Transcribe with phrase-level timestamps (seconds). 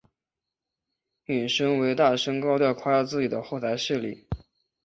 [1.27, 4.27] 引申为大声高调夸耀自己的后台势力。